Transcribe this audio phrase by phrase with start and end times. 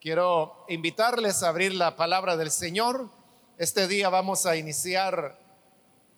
[0.00, 3.08] Quiero invitarles a abrir la palabra del Señor.
[3.56, 5.38] Este día vamos a iniciar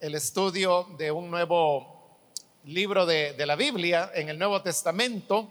[0.01, 2.19] el estudio de un nuevo
[2.65, 5.49] libro de, de la Biblia en el Nuevo Testamento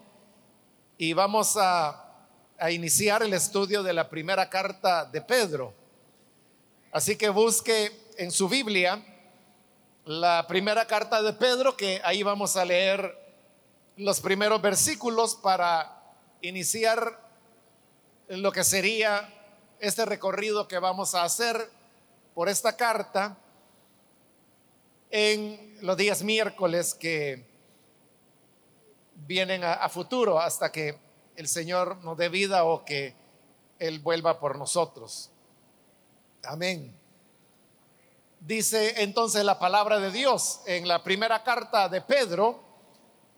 [0.97, 2.27] y vamos a,
[2.59, 5.73] a iniciar el estudio de la primera carta de Pedro.
[6.91, 9.01] Así que busque en su Biblia
[10.03, 13.17] la primera carta de Pedro, que ahí vamos a leer
[13.95, 16.03] los primeros versículos para
[16.41, 17.26] iniciar
[18.27, 19.33] lo que sería
[19.79, 21.69] este recorrido que vamos a hacer
[22.33, 23.37] por esta carta
[25.09, 27.47] en los días miércoles que
[29.15, 30.99] vienen a, futuro hasta que
[31.35, 33.15] el Señor nos dé vida o que
[33.79, 35.29] Él vuelva por nosotros.
[36.43, 36.93] Amén.
[38.41, 42.59] Dice entonces la palabra de Dios en la primera carta de Pedro,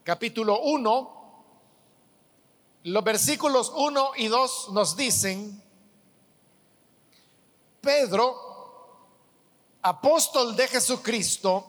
[0.03, 1.18] capítulo 1,
[2.83, 5.61] los versículos 1 y 2 nos dicen,
[7.81, 9.07] Pedro,
[9.81, 11.65] apóstol de Jesucristo,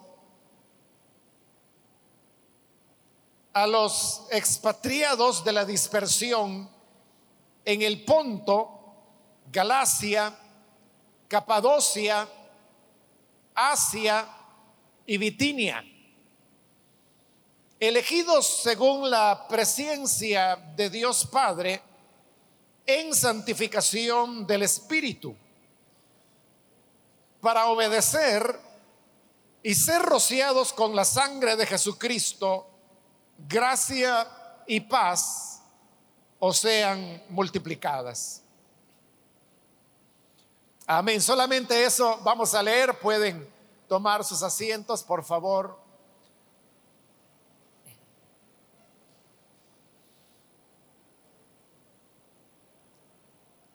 [3.53, 6.70] a los expatriados de la dispersión
[7.64, 8.94] en el Ponto,
[9.50, 10.38] Galacia,
[11.27, 12.28] Capadocia,
[13.55, 14.28] Asia
[15.06, 15.84] y Bitinia
[17.81, 21.83] elegidos según la presencia de Dios Padre
[22.84, 25.34] en santificación del Espíritu,
[27.41, 28.61] para obedecer
[29.62, 32.67] y ser rociados con la sangre de Jesucristo,
[33.48, 34.28] gracia
[34.67, 35.62] y paz
[36.39, 38.42] o sean multiplicadas.
[40.87, 41.22] Amén.
[41.22, 42.98] Solamente eso vamos a leer.
[42.98, 43.48] Pueden
[43.89, 45.80] tomar sus asientos, por favor.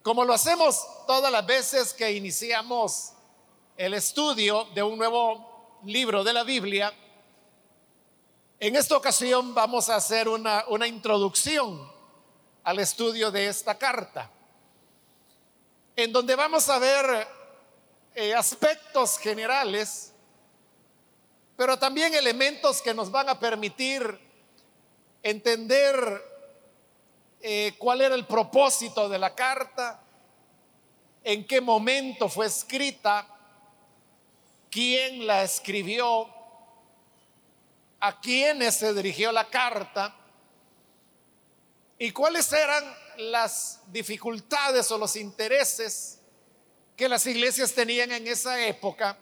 [0.05, 3.13] Como lo hacemos todas las veces que iniciamos
[3.75, 6.93] el estudio de un nuevo libro de la Biblia,
[8.59, 11.91] en esta ocasión vamos a hacer una, una introducción
[12.63, 14.29] al estudio de esta carta,
[15.95, 17.27] en donde vamos a ver
[18.13, 20.13] eh, aspectos generales,
[21.57, 24.19] pero también elementos que nos van a permitir
[25.23, 26.35] entender
[27.41, 30.01] eh, cuál era el propósito de la carta,
[31.25, 33.27] en qué momento fue escrita,
[34.69, 36.29] quién la escribió,
[37.99, 40.15] a quiénes se dirigió la carta
[41.97, 42.83] y cuáles eran
[43.17, 46.19] las dificultades o los intereses
[46.95, 49.17] que las iglesias tenían en esa época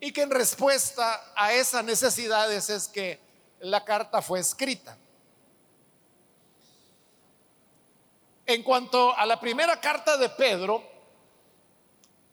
[0.00, 3.20] y que en respuesta a esas necesidades es que
[3.60, 4.96] la carta fue escrita.
[8.52, 10.86] En cuanto a la primera carta de Pedro,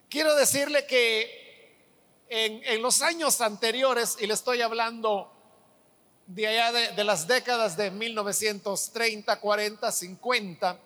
[0.09, 1.78] quiero decirle que
[2.28, 5.31] en, los años anteriores, y le estoy hablando
[6.28, 10.80] de allá de, de las décadas de 1930, 40, 50,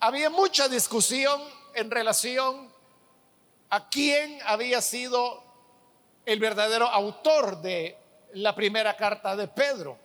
[0.00, 1.40] había mucha discusión
[1.74, 2.70] en relación
[3.70, 5.42] a quién había sido
[6.26, 7.96] el verdadero autor de
[8.34, 9.98] la primera carta de Pedro.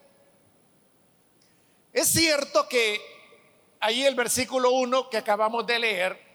[1.92, 3.20] Es cierto que
[3.82, 6.32] ahí el versículo 1 que acabamos de leer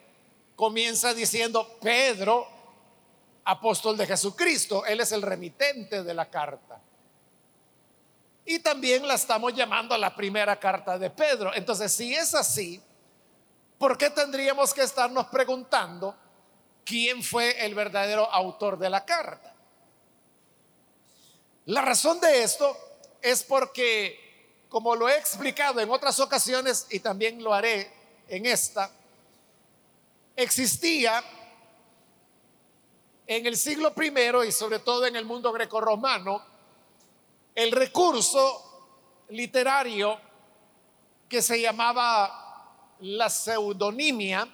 [0.57, 2.47] comienza diciendo, Pedro,
[3.45, 6.81] apóstol de Jesucristo, él es el remitente de la carta.
[8.45, 11.55] Y también la estamos llamando la primera carta de Pedro.
[11.55, 12.81] Entonces, si es así,
[13.79, 16.17] ¿por qué tendríamos que estarnos preguntando
[16.85, 19.55] quién fue el verdadero autor de la carta?
[21.67, 22.77] La razón de esto
[23.21, 24.26] es porque
[24.77, 27.91] como lo he explicado en otras ocasiones y también lo haré
[28.29, 28.91] en esta,
[30.37, 31.25] existía
[33.27, 36.45] en el siglo primero y sobre todo en el mundo grecorromano
[37.55, 40.21] el recurso literario
[41.27, 44.47] que se llamaba la pseudonimia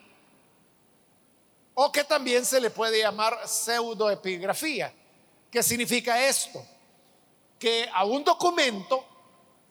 [1.74, 4.94] o que también se le puede llamar pseudoepigrafía.
[5.50, 6.64] ¿Qué significa esto?
[7.58, 9.08] Que a un documento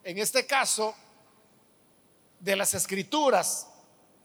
[0.04, 0.96] en este caso,
[2.40, 3.68] de las escrituras.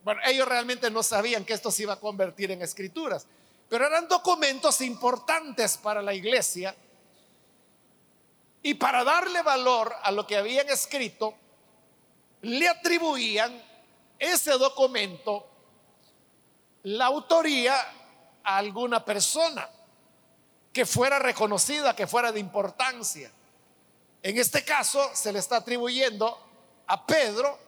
[0.02, 3.26] Bueno, ellos realmente no sabían que esto se iba a convertir en escrituras,
[3.68, 6.74] pero eran documentos importantes para la iglesia.
[8.62, 11.34] Y para darle valor a lo que habían escrito,
[12.42, 13.62] le atribuían
[14.18, 15.46] ese documento
[16.84, 17.74] la autoría
[18.44, 19.68] a alguna persona
[20.72, 23.30] que fuera reconocida, que fuera de importancia.
[24.22, 26.38] En este caso se le está atribuyendo
[26.86, 27.58] a Pedro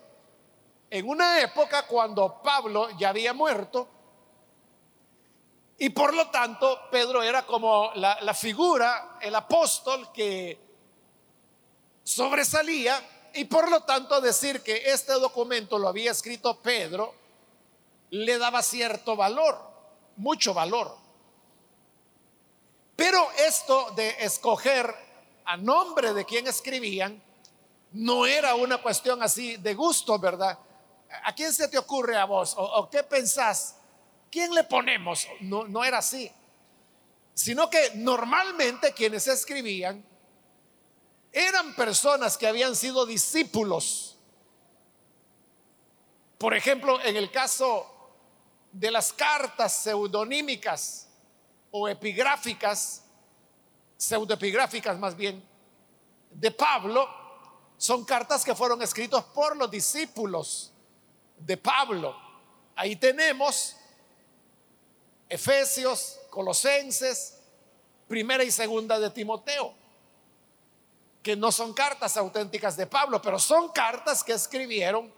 [0.91, 3.89] en una época cuando Pablo ya había muerto
[5.79, 10.59] y por lo tanto Pedro era como la, figura, el apóstol que
[12.03, 17.15] sobresalía y por lo tanto decir que este documento lo había escrito Pedro
[18.11, 19.61] le daba cierto valor,
[20.17, 20.97] mucho valor.
[22.97, 24.93] Pero esto de escoger
[25.49, 27.23] a nombre de quien escribían
[27.93, 30.59] no era una cuestión así de gusto, ¿verdad?
[31.25, 32.55] ¿A quién se te ocurre a vos?
[32.59, 33.77] ¿O, qué pensás?
[34.31, 35.27] ¿Quién le ponemos?
[35.41, 36.31] No, no era así.
[37.33, 40.05] Sino que normalmente quienes escribían
[41.33, 44.19] eran personas que habían sido discípulos.
[46.37, 47.87] Por ejemplo, en el caso
[48.71, 51.09] de las cartas pseudonímicas
[51.71, 53.05] o epigráficas,
[53.99, 55.47] pseudoepigráficas más bien,
[56.31, 57.07] de Pablo,
[57.77, 60.73] son cartas que fueron escritas por los discípulos
[61.37, 62.17] de Pablo.
[62.77, 63.77] Ahí tenemos
[65.29, 67.41] Efesios, Colosenses,
[68.07, 69.75] primera y segunda de Timoteo,
[71.23, 75.13] que no son cartas auténticas de Pablo, pero son cartas que escribieron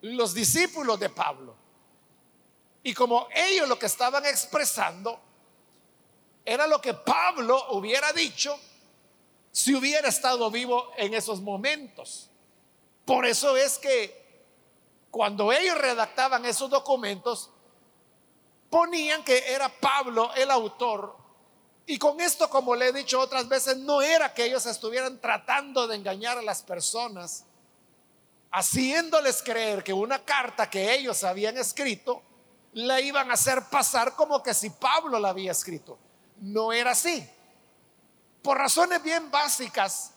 [0.00, 1.54] los discípulos de Pablo.
[2.82, 5.20] Y como ellos lo que estaban expresando
[6.44, 8.58] era lo que Pablo hubiera dicho
[9.50, 12.30] si hubiera estado vivo en esos momentos.
[13.04, 14.22] Por eso es que
[15.10, 17.50] cuando ellos redactaban esos documentos,
[18.70, 21.16] ponían que era Pablo el autor.
[21.84, 25.86] Y con esto, como le he dicho otras veces, no era que ellos estuvieran tratando
[25.86, 27.44] de engañar a las personas,
[28.50, 32.22] haciéndoles creer que una carta que ellos habían escrito
[32.72, 35.98] la iban a hacer pasar como que si Pablo la había escrito.
[36.42, 37.24] No era así.
[38.42, 40.12] Por razones bien básicas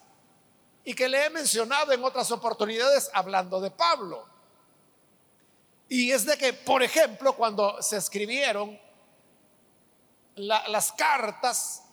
[0.83, 4.27] y que le he mencionado en otras oportunidades hablando de Pablo.
[5.87, 8.79] Y es de que, por ejemplo, cuando se escribieron
[10.35, 11.83] las cartas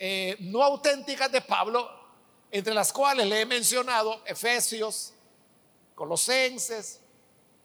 [0.00, 1.88] eh, no auténticas de Pablo,
[2.50, 5.14] entre las cuales le he mencionado Efesios,
[5.94, 7.00] Colosenses,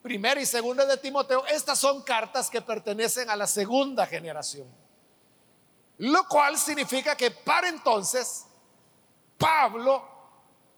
[0.04, 4.87] primera y segunda de Timoteo, estas son cartas que pertenecen a la segunda generación.
[6.00, 8.46] Lo cual significa que para entonces
[9.38, 10.04] Pablo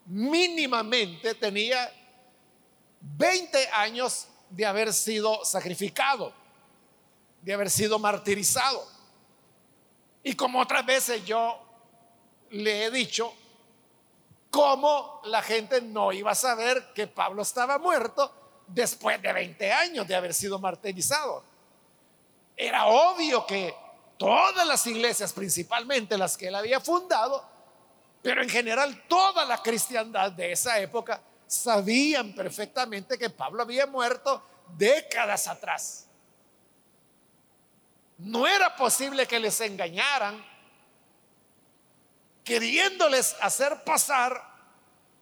[0.06, 1.92] mínimamente tenía
[3.02, 6.34] 20 años de haber sido sacrificado,
[7.42, 8.86] de haber sido martirizado.
[10.24, 11.60] Y como otras veces yo
[12.50, 13.34] le he dicho,
[14.50, 18.32] cómo la gente no iba a saber que Pablo estaba muerto
[18.68, 21.44] después de 20 años de haber sido martirizado.
[22.56, 23.74] Era obvio que
[24.20, 27.44] todas las iglesias, principalmente las que él había fundado,
[28.22, 34.44] pero en general toda la cristiandad de esa época, sabían perfectamente que Pablo había muerto
[34.78, 36.06] décadas atrás.
[38.18, 40.46] No era posible que les engañaran,
[42.44, 44.44] queriéndoles hacer pasar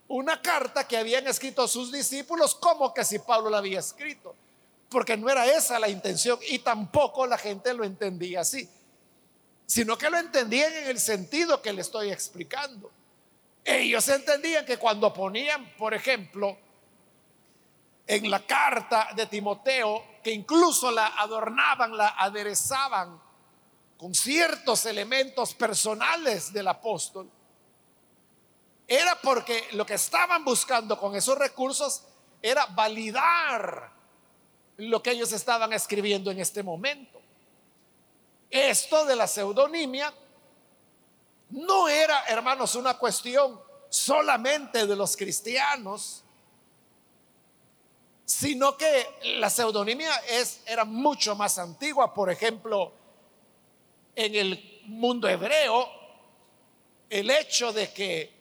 [0.08, 4.34] una carta que habían escrito sus discípulos como que si Pablo la había escrito,
[4.90, 8.68] porque no era esa la intención y tampoco la gente lo entendía así
[9.68, 12.90] sino que lo entendían en el sentido que le estoy explicando.
[13.66, 16.58] Ellos entendían que cuando ponían, por ejemplo,
[18.08, 23.22] en la carta de Timoteo, que incluso la adornaban, la aderezaban
[23.98, 27.30] con ciertos elementos personales del apóstol,
[28.88, 32.04] era porque lo que estaban buscando con esos recursos
[32.42, 33.92] era validar
[34.78, 37.27] lo que ellos estaban escribiendo en este momento.
[38.50, 40.14] Esto de la pseudonimia
[41.50, 46.24] no era, hermanos, una cuestión solamente de los cristianos,
[48.26, 49.08] sino que
[49.40, 52.14] la pseudonimia es, era mucho más antigua.
[52.14, 52.92] Por ejemplo,
[54.16, 55.90] en el mundo hebreo,
[57.10, 58.34] el hecho de que,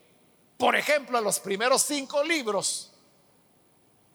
[0.56, 2.92] por ejemplo, los primeros cinco libros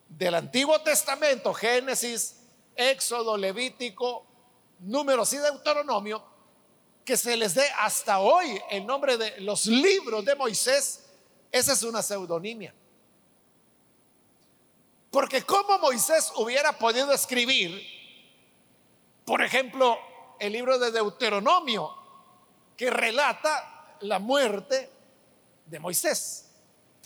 [0.09, 2.35] del Antiguo Testamento, Génesis,
[2.75, 4.25] Éxodo, Levítico,
[4.81, 6.23] números y deuteronomio,
[7.05, 11.05] que se les dé hasta hoy el nombre de los libros de Moisés,
[11.51, 12.73] esa es una pseudonimia.
[15.09, 17.81] Porque como Moisés hubiera podido escribir,
[19.25, 19.97] por ejemplo,
[20.39, 21.95] el libro de Deuteronomio,
[22.77, 24.89] que relata la muerte
[25.65, 26.47] de Moisés.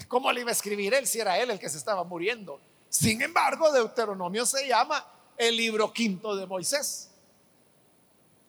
[0.08, 2.60] ¿Cómo le iba a escribir él si era él el que se estaba muriendo?
[2.90, 5.06] Sin embargo, Deuteronomio se llama
[5.38, 7.10] el libro quinto de Moisés.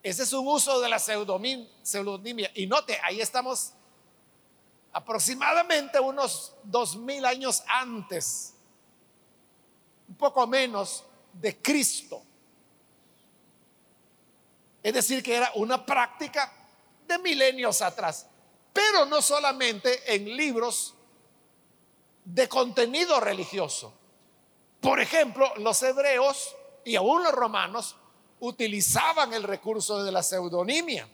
[0.06, 2.52] Ese es un uso de la pseudonimia.
[2.54, 3.72] Y note, ahí estamos
[4.92, 8.54] aproximadamente unos dos mil años antes
[10.16, 12.22] poco menos de Cristo.
[14.80, 16.52] Es decir, que era una práctica
[17.08, 18.28] de milenios atrás,
[18.72, 20.94] pero no solamente en libros
[22.24, 23.92] de contenido religioso.
[24.80, 27.96] Por ejemplo, los hebreos y aún los romanos
[28.40, 31.08] utilizaban el recurso de la pseudonimia.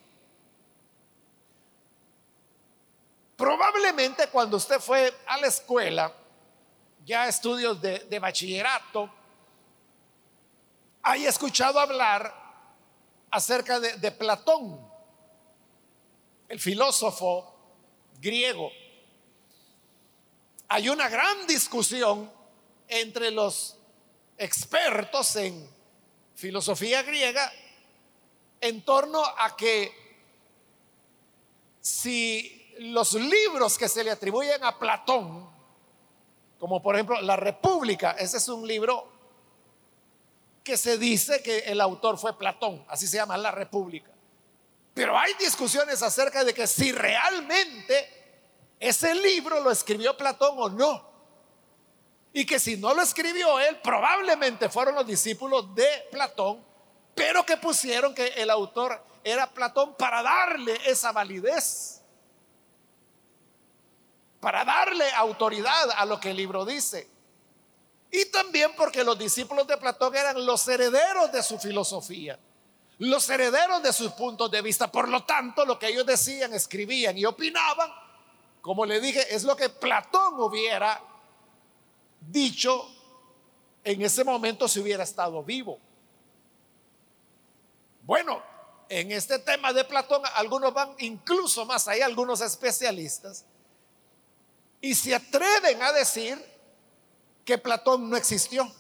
[3.37, 6.13] Probablemente cuando usted fue a la escuela,
[7.05, 9.11] ya estudios de, bachillerato,
[11.03, 12.33] haya escuchado hablar
[13.31, 14.81] acerca de, de Platón,
[16.49, 17.53] el filósofo
[18.21, 18.71] griego.
[20.69, 22.31] Hay una gran discusión
[22.87, 23.77] entre los
[24.39, 25.69] expertos en
[26.35, 27.53] filosofía griega
[28.61, 29.93] en torno a que
[31.81, 35.51] si los libros que se le atribuyen a Platón,
[36.59, 39.11] como por ejemplo La República, ese es un libro
[40.63, 44.11] que se dice que el autor fue Platón, así se llama La República.
[44.95, 48.23] Pero hay discusiones acerca de que si realmente
[48.79, 51.12] ese libro lo escribió Platón o no.
[52.33, 56.65] Y que si no lo escribió él, probablemente fueron los discípulos de Platón,
[57.15, 62.01] pero que pusieron que el autor era Platón para darle esa validez,
[64.41, 67.09] para darle autoridad a lo que el libro dice.
[68.11, 72.39] Y también porque los discípulos de Platón eran los herederos de su filosofía,
[72.99, 74.91] los herederos de sus puntos de vista.
[74.91, 77.91] Por lo tanto, lo que ellos decían, escribían y opinaban,
[78.61, 81.01] como le dije, es lo que Platón hubiera
[82.29, 82.89] dicho
[83.85, 85.79] en ese momento si hubiera estado vivo.
[88.03, 88.43] Bueno,
[88.89, 93.45] en este tema de Platón, algunos van incluso más allá, algunos especialistas,
[94.81, 96.45] y se atreven a decir
[97.45, 98.71] que Platón no existió,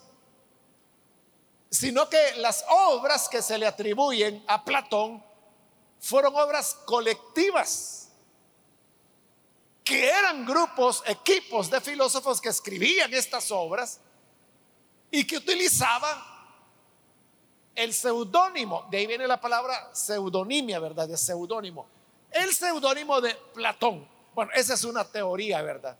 [1.70, 5.24] sino que las obras que se le atribuyen a Platón
[5.98, 8.01] fueron obras colectivas,
[9.84, 14.00] que eran grupos, equipos de filósofos que escribían estas obras
[15.10, 16.32] y que utilizaban
[17.74, 21.08] el seudónimo, de ahí viene la palabra seudonimia, ¿verdad?
[21.08, 21.86] De seudónimo.
[22.30, 24.08] El seudónimo de Platón.
[24.34, 25.96] Bueno, esa es una teoría, ¿verdad?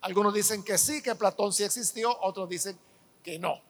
[0.00, 2.78] Algunos dicen que sí, que Platón sí existió, otros dicen
[3.22, 3.60] que no.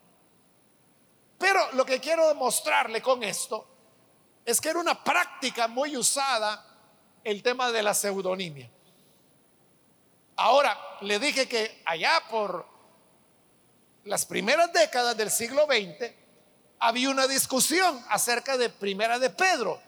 [1.38, 3.66] Pero lo que quiero demostrarle con esto
[4.44, 6.64] es que era una práctica muy usada
[7.24, 8.70] el tema de la pseudonimia.
[10.36, 12.66] Ahora, le dije que allá por
[14.04, 16.10] las primeras décadas del siglo XX
[16.78, 19.80] había una discusión acerca de Primera de Pedro.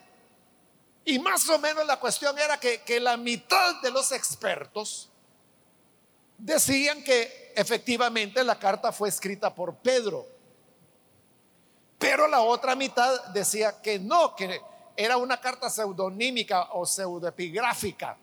[1.05, 5.11] Y más o menos la cuestión era que, que la mitad de los expertos
[6.39, 10.27] decían que efectivamente la carta fue escrita por Pedro.
[11.99, 14.61] Pero la otra mitad decía que no, que
[14.97, 18.17] era una carta pseudonímica o pseudoepigráfica,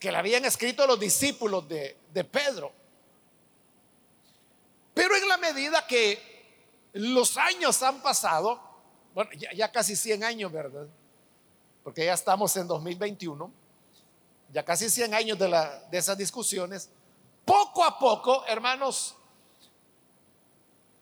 [0.00, 2.72] que la habían escrito los discípulos de, de Pedro.
[4.94, 8.60] Pero en la medida que los años han pasado,
[9.14, 10.88] bueno, ya, casi 100 años, ¿verdad?
[11.84, 13.60] Porque ya estamos en 2021
[14.52, 16.90] ya casi 100 años de, la, de esas discusiones,
[17.44, 19.14] poco a poco, hermanos,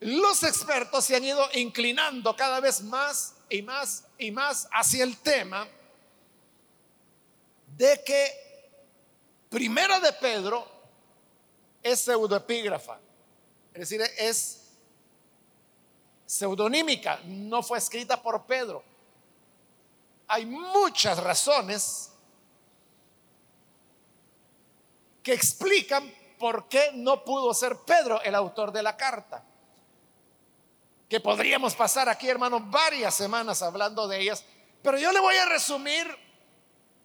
[0.01, 5.17] los expertos se han ido inclinando cada vez más y más y más hacia el
[5.19, 5.67] tema
[7.77, 8.48] de que
[9.49, 10.67] Primera de Pedro
[11.83, 12.99] es pseudoepígrafa,
[13.73, 14.69] es decir, es
[16.27, 18.83] pseudonímica, no fue escrita por Pedro.
[20.27, 22.11] Hay muchas razones
[25.23, 29.43] que explican por qué no pudo ser Pedro el autor de la carta.
[31.09, 34.45] Que podríamos pasar aquí, hermanos, varias semanas hablando de ellas,
[34.83, 36.07] pero yo le voy a resumir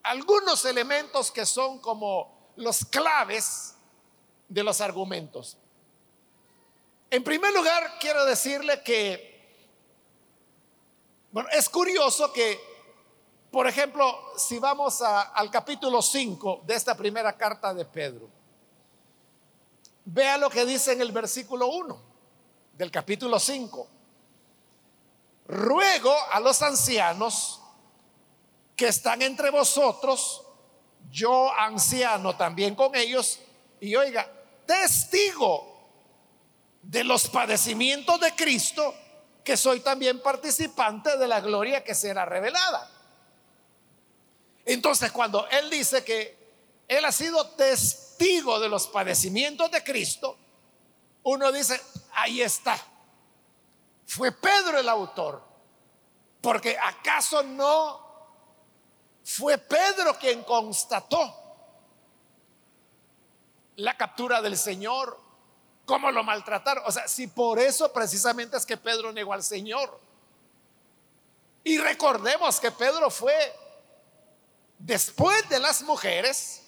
[0.03, 3.75] algunos elementos que son como los claves
[4.47, 5.57] de los argumentos.
[7.09, 9.57] En primer lugar, quiero decirle que,
[11.31, 12.73] bueno, es curioso que
[13.53, 18.27] por ejemplo, si vamos al capítulo 5 de esta primera carta de Pedro,
[20.05, 22.01] vea lo que dice en el versículo 1
[22.75, 23.87] del capítulo 5.
[25.49, 27.61] Ruego a los ancianos
[28.75, 30.47] que están entre vosotros,
[31.13, 33.39] yo anciano también con ellos,
[33.79, 34.27] y oiga,
[34.65, 35.71] testigo
[36.81, 38.95] de los padecimientos de Cristo,
[39.43, 42.89] que soy también participante de la gloria que será revelada.
[44.65, 46.35] Entonces, cuando Él dice que
[46.87, 50.35] Él ha sido testigo de los padecimientos de Cristo,
[51.21, 51.79] uno dice,
[52.13, 52.75] ahí está.
[54.07, 55.43] Fue Pedro el autor.
[56.41, 58.02] Porque acaso no
[59.23, 61.39] fue Pedro quien constató
[63.77, 65.19] la captura del Señor,
[65.85, 66.83] cómo lo maltrataron.
[66.85, 69.99] O sea, si por eso precisamente es que Pedro negó al Señor.
[71.63, 73.33] Y recordemos que Pedro fue,
[74.77, 76.63] después de las mujeres,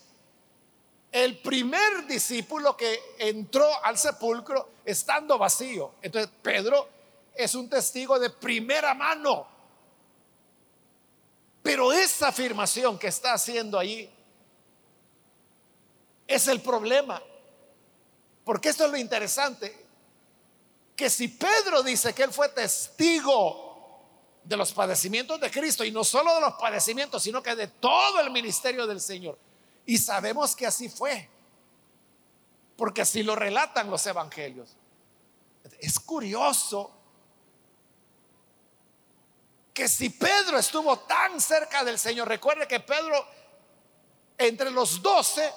[1.12, 5.94] el primer discípulo que entró al sepulcro estando vacío.
[6.02, 6.90] Entonces, Pedro
[7.34, 9.55] es un testigo de primera mano.
[11.66, 14.08] Pero esa afirmación que está haciendo ahí
[16.28, 17.20] es el problema.
[18.44, 19.76] Porque esto es lo interesante.
[20.96, 24.00] Que si Pedro dice que él fue testigo
[24.44, 28.20] de los padecimientos de Cristo, y no solo de los padecimientos, sino que de todo
[28.20, 29.36] el ministerio del Señor,
[29.88, 31.28] y sabemos que así fue,
[32.78, 34.78] porque así lo relatan los evangelios.
[35.80, 36.92] Es curioso
[39.76, 43.28] que si Pedro estuvo tan cerca del Señor, recuerde que Pedro,
[44.38, 45.52] entre los doce,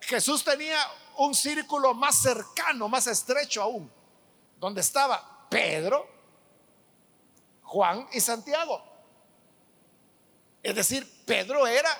[0.00, 0.78] Jesús tenía
[1.16, 3.92] un círculo más cercano, más estrecho aún,
[4.58, 6.08] donde estaba Pedro,
[7.64, 8.80] Juan y Santiago.
[10.62, 11.90] Es decir, Pedro era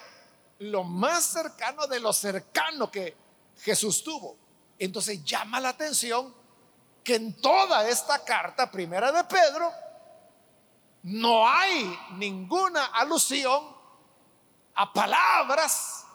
[0.61, 3.17] lo más cercano de lo cercano que
[3.63, 4.37] Jesús tuvo.
[4.79, 6.33] Entonces llama la atención
[7.03, 9.84] que en toda esta carta primera de Pedro
[11.05, 13.63] no hay ninguna alusión
[14.75, 16.07] a palabras,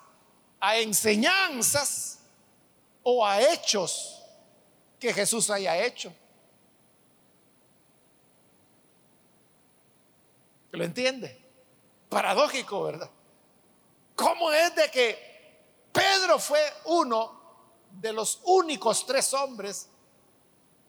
[0.59, 2.19] a enseñanzas
[3.03, 4.23] o a hechos
[4.99, 6.11] que Jesús haya hecho.
[10.71, 11.39] ¿Lo entiende?
[12.09, 13.11] Paradójico, ¿verdad?
[14.15, 17.39] ¿Cómo es de que Pedro fue uno
[17.91, 19.87] de los únicos tres hombres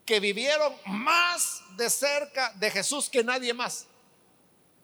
[0.06, 3.86] que vivieron más de cerca de Jesús que nadie más?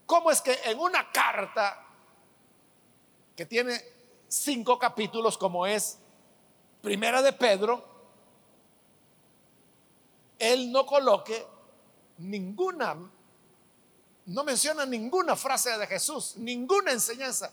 [0.07, 1.85] ¿Cómo es que en una carta
[3.35, 3.81] que tiene
[4.29, 5.99] cinco capítulos como es
[6.81, 7.85] Primera de Pedro,
[10.39, 11.45] él no coloque
[12.19, 12.97] ninguna,
[14.27, 17.53] no menciona ninguna frase de Jesús, ninguna enseñanza?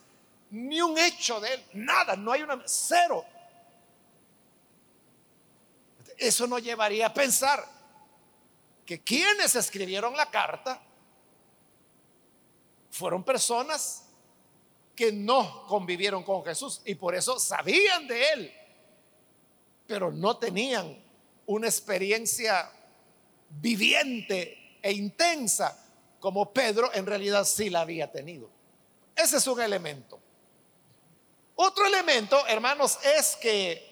[0.54, 3.26] ni un hecho de él, nada, no hay una, cero.
[6.16, 7.68] Eso nos llevaría a pensar
[8.86, 10.80] que quienes escribieron la carta
[12.94, 14.04] fueron personas
[14.96, 18.54] que no convivieron con Jesús y por eso sabían de él,
[19.88, 21.04] pero no tenían
[21.48, 22.70] una experiencia
[23.50, 25.76] viviente e intensa
[26.20, 28.48] como Pedro en realidad sí la había tenido.
[29.16, 30.20] Ese es un elemento.
[31.56, 33.92] Otro elemento, hermanos, es que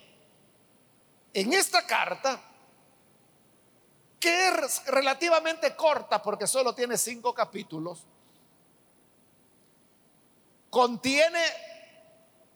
[1.34, 2.40] en esta carta,
[4.20, 8.06] que es relativamente corta porque solo tiene cinco capítulos,
[10.72, 11.44] contiene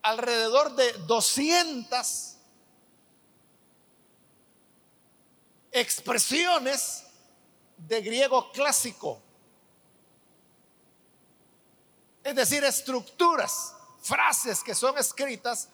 [0.02, 2.38] alrededor de 200
[5.72, 7.04] expresiones
[7.78, 9.22] de griego clásico,
[12.24, 15.68] es decir, estructuras frases que son escritas,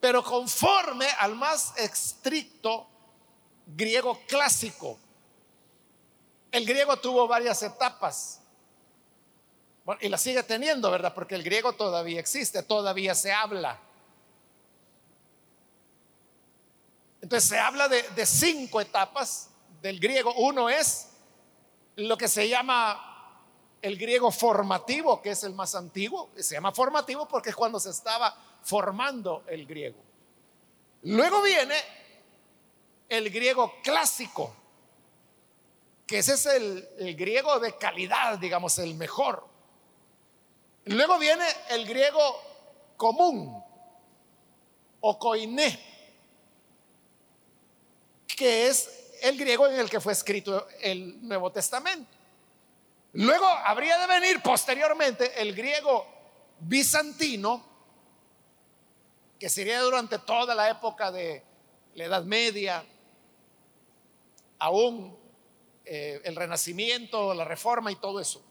[0.00, 2.88] pero conforme al más estricto
[3.66, 4.98] griego clásico.
[6.50, 8.40] El griego tuvo varias etapas.
[10.00, 11.14] Y la sigue teniendo, ¿verdad?
[11.14, 13.78] Porque el griego todavía existe, todavía se habla.
[17.20, 20.34] Entonces se habla de, de cinco etapas del griego.
[20.34, 21.08] Uno es
[21.96, 23.06] lo que se llama
[23.82, 27.90] el griego formativo, que es el más antiguo, se llama formativo porque es cuando se
[27.90, 30.02] estaba formando el griego.
[31.02, 31.76] Luego viene
[33.08, 34.54] el griego clásico,
[36.06, 39.46] que ese es el, griego de calidad, digamos, el mejor.
[40.86, 42.40] Luego viene el griego
[42.96, 43.62] común
[45.00, 45.78] o koiné,
[48.26, 52.08] que es el griego en el que fue escrito el Nuevo Testamento.
[53.14, 56.06] Luego habría de venir posteriormente el griego
[56.60, 57.64] bizantino,
[59.40, 61.42] que sería durante toda la época de
[61.94, 62.84] la Edad Media,
[64.60, 65.18] aún
[65.84, 68.44] eh, el Renacimiento, la Reforma y todo eso.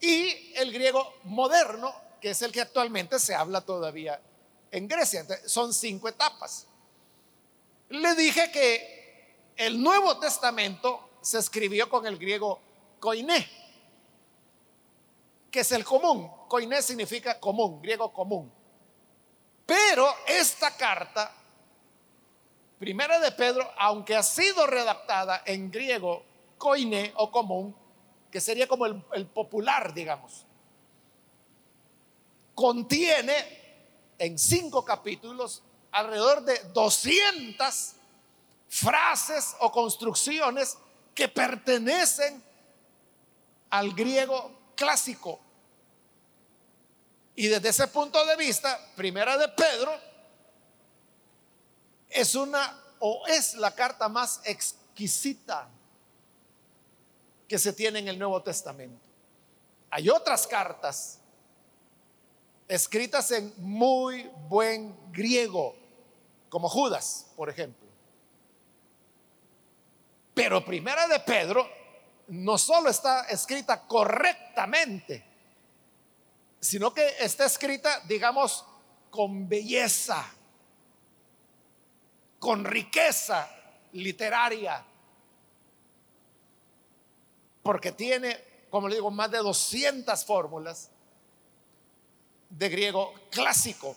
[0.00, 4.20] Y el griego moderno, que es el que actualmente se habla todavía
[4.70, 5.24] en Grecia.
[5.46, 6.66] son cinco etapas.
[7.88, 12.60] Le dije que el Nuevo Testamento se escribió con el griego
[13.00, 13.48] koiné,
[15.50, 16.30] que es el común.
[16.48, 18.52] Koiné significa común, griego común.
[19.64, 21.34] Pero esta carta
[22.78, 26.22] Primera de Pedro, aunque ha sido redactada en griego
[26.58, 27.74] koine o común,
[28.36, 30.44] que sería como el, el popular, digamos,
[32.54, 37.92] contiene en cinco capítulos alrededor de 200
[38.68, 40.76] frases o construcciones
[41.14, 42.44] que pertenecen
[43.70, 45.40] al griego clásico.
[47.36, 49.98] Y desde ese punto de vista, primera de Pedro
[52.10, 55.70] es una o es la carta más exquisita
[57.48, 59.06] que se tiene en el Nuevo Testamento.
[59.90, 61.20] Hay otras cartas
[62.68, 65.76] escritas en muy buen griego,
[66.48, 67.86] como Judas, por ejemplo.
[70.34, 71.68] Pero primera de Pedro
[72.28, 75.24] no solo está escrita correctamente,
[76.60, 78.64] sino que está escrita, digamos,
[79.10, 80.26] con belleza,
[82.38, 83.48] con riqueza
[83.92, 84.84] literaria,
[87.66, 88.38] porque tiene,
[88.70, 90.88] como le digo, más de 200 fórmulas
[92.48, 93.96] de griego clásico.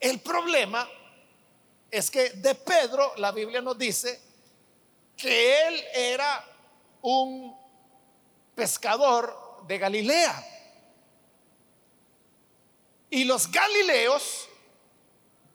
[0.00, 0.88] El problema
[1.88, 4.20] es que de Pedro la Biblia nos dice
[5.16, 6.44] que él era
[7.02, 7.56] un
[8.56, 10.44] pescador de Galilea.
[13.10, 14.48] Y los galileos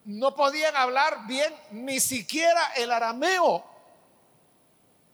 [0.06, 3.73] no podían hablar bien ni siquiera el arameo,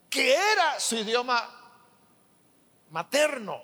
[0.10, 1.48] que era su idioma
[2.90, 3.62] materno.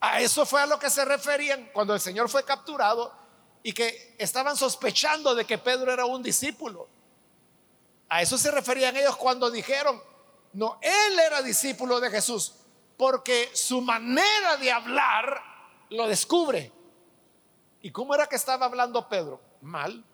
[0.00, 3.12] A eso fue a lo que se referían cuando el Señor fue capturado
[3.62, 6.88] y que estaban sospechando de que Pedro era un discípulo.
[8.08, 10.00] A eso se referían ellos cuando dijeron,
[10.52, 12.54] no, él era discípulo de Jesús,
[12.96, 15.42] porque su manera de hablar
[15.90, 16.72] lo descubre.
[17.82, 19.40] ¿Y cómo era que estaba hablando Pedro?
[19.60, 20.04] Mal.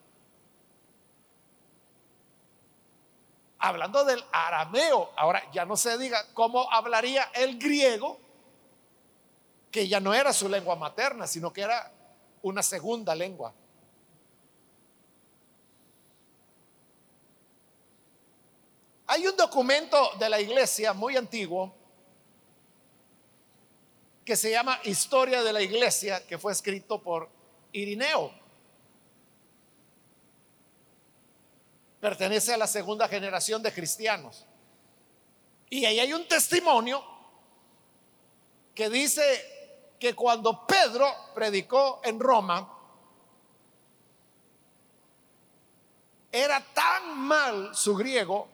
[3.64, 5.12] Hablando del arameo.
[5.16, 8.18] Ahora ya no se diga cómo hablaría el griego,
[9.70, 11.92] que ya no era su lengua materna, sino que era
[12.42, 13.54] una segunda lengua.
[19.06, 21.72] Hay un documento de la iglesia muy antiguo
[24.24, 27.28] que se llama Historia de la Iglesia, que fue escrito por
[27.70, 28.41] Irineo.
[32.02, 34.44] Pertenece a la segunda generación de cristianos.
[35.70, 37.00] Y ahí hay un testimonio
[38.74, 42.76] que dice que cuando Pedro predicó en Roma,
[46.32, 48.48] era tan mal su griego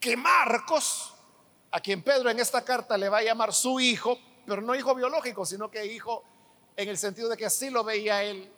[0.00, 1.12] que Marcos,
[1.70, 4.94] a quien Pedro en esta carta le va a llamar su hijo, pero no hijo
[4.94, 6.24] biológico, sino que hijo
[6.76, 8.50] en el sentido de que así lo veía él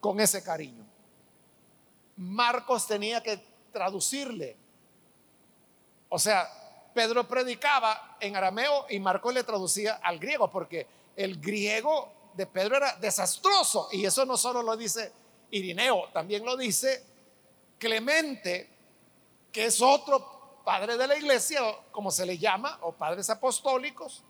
[0.00, 0.93] con ese cariño.
[2.16, 4.56] Marcos tenía que traducirle.
[6.08, 6.48] O sea,
[6.94, 12.76] Pedro predicaba en arameo y Marcos le traducía al griego, porque el griego de Pedro
[12.76, 13.88] era desastroso.
[13.92, 15.12] Y eso no solo lo dice
[15.50, 17.04] Irineo, también lo dice
[17.78, 18.70] Clemente,
[19.52, 24.22] que es otro padre de la iglesia, como se le llama, o padres apostólicos,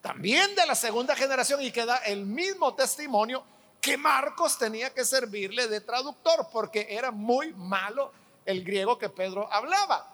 [0.00, 3.42] también de la segunda generación, y que da el mismo testimonio
[3.80, 8.12] que Marcos tenía que servirle de traductor, porque era muy malo
[8.44, 10.12] el griego que Pedro hablaba.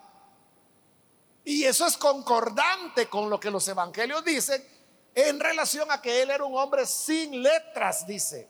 [1.45, 4.63] Y eso es concordante con lo que los evangelios dicen
[5.15, 8.47] en relación a que él era un hombre sin letras, dice.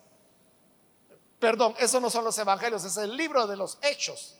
[1.39, 4.37] Perdón, eso no son los evangelios, es el libro de los hechos.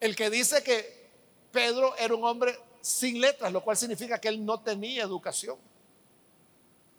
[0.00, 1.10] El que dice que
[1.52, 5.58] Pedro era un hombre sin letras, lo cual significa que él no tenía educación.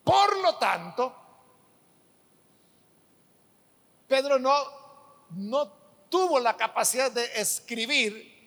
[0.04, 1.14] Por lo tanto,
[4.08, 4.54] Pedro no,
[5.32, 5.72] no
[6.10, 8.38] tuvo la capacidad de escribir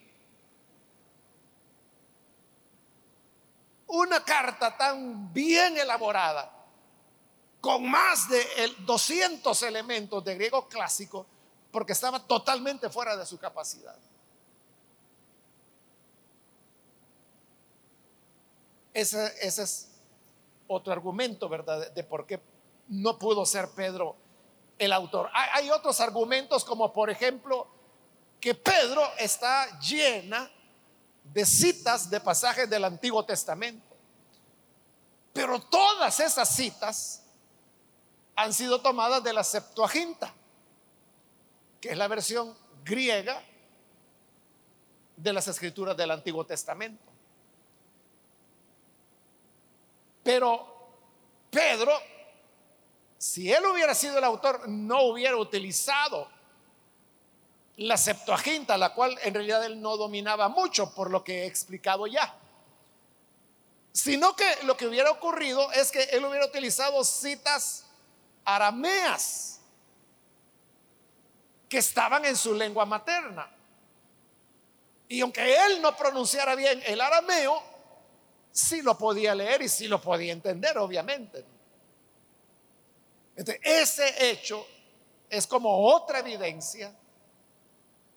[3.87, 6.49] una carta tan bien elaborada,
[7.59, 8.43] con más de
[8.79, 11.25] 200 elementos de griego clásico,
[11.71, 13.97] porque estaba totalmente fuera de su capacidad.
[18.93, 19.89] Ese, es
[20.67, 21.91] otro argumento, ¿verdad?
[21.91, 22.41] De, por qué
[22.87, 24.15] no pudo ser Pedro
[24.81, 25.29] el autor.
[25.31, 27.67] Hay, otros argumentos como por ejemplo
[28.39, 30.49] que Pedro está llena
[31.23, 33.95] de citas de pasajes del Antiguo Testamento.
[35.33, 37.21] Pero todas esas citas
[38.35, 40.33] han sido tomadas de la Septuaginta,
[41.79, 43.43] que es la versión griega
[45.15, 47.03] de las escrituras del Antiguo Testamento.
[50.23, 50.89] Pero
[51.51, 51.91] Pedro
[53.21, 56.27] si él hubiera sido el autor, no hubiera utilizado
[57.77, 62.07] la Septuaginta, la cual en realidad él no dominaba mucho, por lo que he explicado
[62.07, 62.33] ya.
[63.91, 67.85] Sino que lo que hubiera ocurrido es que él hubiera utilizado citas
[68.43, 69.59] arameas
[71.69, 73.47] que estaban en su lengua materna.
[75.07, 77.61] Y aunque él no pronunciara bien el arameo,
[78.51, 81.60] sí lo podía leer y sí lo podía entender, obviamente.
[83.35, 84.65] Ese hecho
[85.29, 86.93] es como otra evidencia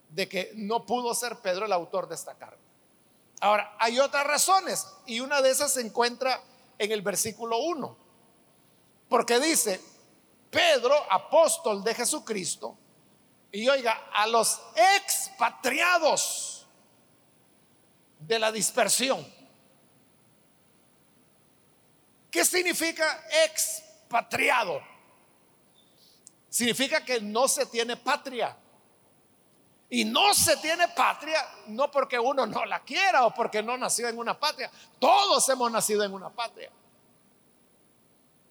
[0.08, 2.58] de que no pudo ser Pedro el autor de esta carta.
[3.40, 6.40] Ahora, hay otras razones y una de esas se encuentra
[6.78, 7.96] en el versículo 1,
[9.08, 9.80] porque dice,
[10.50, 12.76] Pedro, apóstol de Jesucristo,
[13.52, 14.60] y oiga, a los
[14.96, 16.66] expatriados
[18.18, 19.24] de la dispersión.
[22.30, 24.93] ¿Qué significa expatriado?
[26.54, 28.56] Significa que no se tiene patria.
[29.90, 34.06] Y no se tiene patria no porque uno no la quiera o porque no nació
[34.06, 34.70] en una patria.
[35.00, 36.70] Todos hemos nacido en una patria.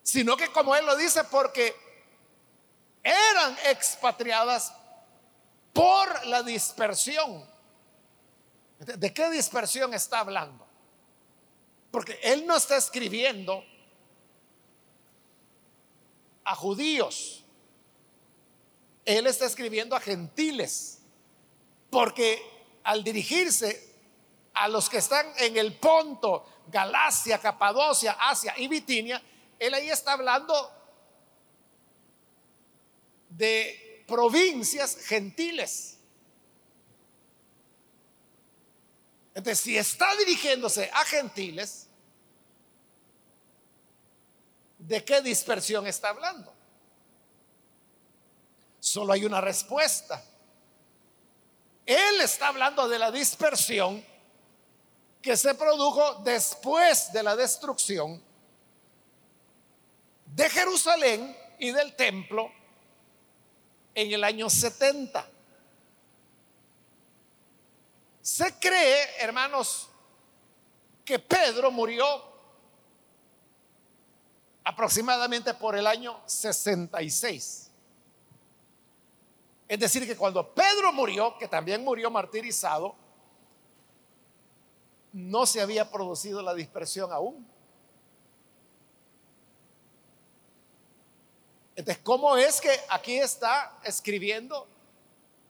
[0.01, 1.73] Sino que como él lo dice, porque
[3.01, 4.73] eran expatriadas
[5.71, 7.49] por la dispersión.
[8.79, 10.67] ¿De qué dispersión está hablando?
[11.89, 13.63] Porque él no está escribiendo
[16.43, 17.42] a judíos.
[19.05, 20.99] Él está escribiendo a gentiles.
[21.89, 22.41] Porque
[22.83, 23.93] al dirigirse
[24.53, 29.21] a los que están en el Ponto, Galacia, Capadocia, Asia y Bitinia,
[29.59, 30.71] él ahí está hablando
[33.29, 35.97] de provincias gentiles.
[39.35, 41.87] Entonces, si está dirigiéndose a gentiles,
[44.77, 46.52] ¿de qué dispersión está hablando?
[48.83, 50.21] Solo hay una respuesta.
[51.85, 54.05] Él está hablando de la dispersión
[55.21, 58.21] que se produjo después de la destrucción
[60.25, 62.51] de Jerusalén y del templo
[63.95, 65.29] en el año 70.
[68.21, 69.87] Se cree, hermanos,
[71.05, 72.05] que Pedro murió
[74.65, 77.62] aproximadamente por el año 66.
[79.73, 82.93] Es decir, que cuando Pedro murió, que también murió martirizado,
[85.13, 87.43] no se había producido la dispersión aún.
[91.75, 94.67] Entonces, ¿cómo es que aquí está escribiendo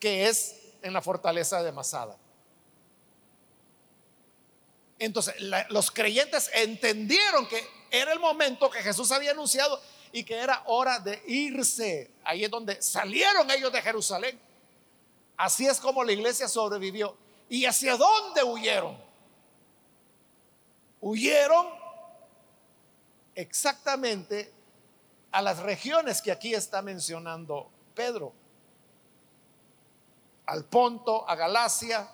[0.00, 2.16] que es en la fortaleza de Masada.
[4.98, 5.34] Entonces,
[5.68, 9.78] los creyentes entendieron que era el momento que Jesús había anunciado
[10.14, 12.12] y que era hora de irse.
[12.22, 14.40] Ahí es donde salieron ellos de Jerusalén.
[15.36, 17.16] Así es como la iglesia sobrevivió.
[17.48, 18.96] ¿Y hacia dónde huyeron?
[21.00, 21.66] Huyeron
[23.34, 24.52] exactamente
[25.32, 28.32] a las regiones que aquí está mencionando Pedro.
[30.46, 32.08] Al Ponto, a Galacia,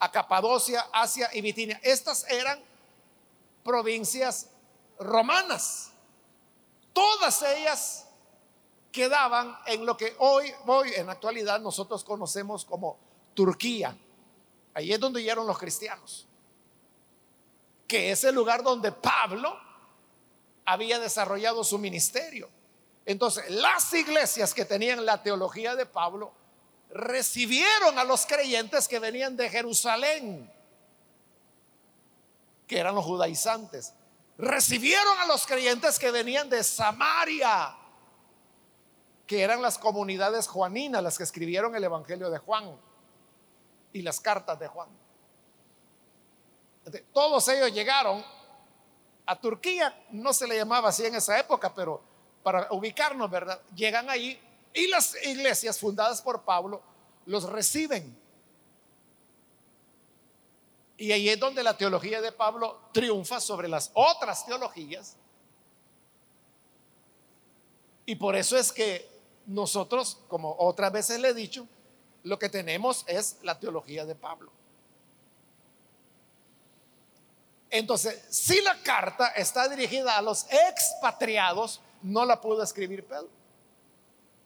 [0.00, 1.78] a Capadocia, Asia y Bitinia.
[1.84, 2.58] Estas eran
[3.62, 4.48] provincias
[4.98, 5.92] romanas.
[6.96, 8.06] Todas ellas
[8.90, 12.96] quedaban en lo que hoy, hoy en la actualidad nosotros conocemos como
[13.34, 13.94] Turquía.
[14.72, 16.26] Ahí es donde llegaron los cristianos.
[17.86, 19.58] Que es el lugar donde Pablo
[20.64, 22.48] había desarrollado su ministerio.
[23.04, 26.32] Entonces, las iglesias que tenían la teología de Pablo
[26.88, 30.50] recibieron a los creyentes que venían de Jerusalén,
[32.66, 33.92] que eran los judaizantes.
[34.38, 37.74] Recibieron a los creyentes que venían de Samaria,
[39.26, 42.78] que eran las comunidades juaninas, las que escribieron el Evangelio de Juan
[43.92, 44.88] y las cartas de Juan.
[47.12, 48.24] Todos ellos llegaron
[49.24, 52.00] a Turquía, no se le llamaba así en esa época, pero
[52.42, 53.60] para ubicarnos, ¿verdad?
[53.74, 54.40] Llegan ahí
[54.72, 56.80] y las iglesias fundadas por Pablo
[57.24, 58.16] los reciben.
[60.98, 65.16] Y ahí es donde la teología de Pablo triunfa sobre las otras teologías.
[68.06, 69.08] Y por eso es que
[69.46, 71.66] nosotros, como otras veces le he dicho,
[72.22, 74.50] lo que tenemos es la teología de Pablo.
[77.68, 83.28] Entonces, si la carta está dirigida a los expatriados, no la pudo escribir Pedro.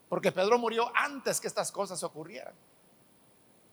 [0.08, 2.54] Porque Pedro murió antes que estas cosas ocurrieran.